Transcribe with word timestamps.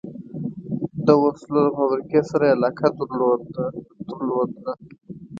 د 1.05 1.07
وسلو 1.23 1.61
فابریکې 1.75 2.21
سره 2.29 2.45
علاقه 2.55 2.87
درلوده. 4.09 4.71